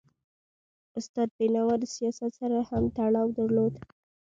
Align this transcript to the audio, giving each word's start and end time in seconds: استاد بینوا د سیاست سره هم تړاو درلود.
استاد 0.97 1.29
بینوا 1.37 1.75
د 1.79 1.83
سیاست 1.95 2.31
سره 2.39 2.57
هم 2.69 2.83
تړاو 2.97 3.27
درلود. 3.37 3.73